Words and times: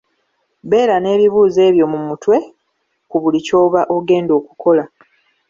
Beera 0.69 0.95
n'ebibuuzo 0.99 1.59
ebyo 1.69 1.85
mu 1.91 1.99
mutwe 2.07 2.35
ku 3.09 3.15
buli 3.21 3.39
ky'oba 3.45 3.81
ogenda 3.95 4.31
okukola. 4.39 4.83